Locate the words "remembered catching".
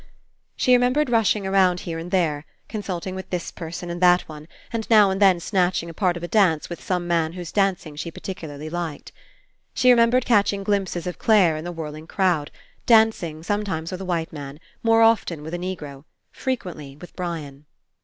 9.91-10.63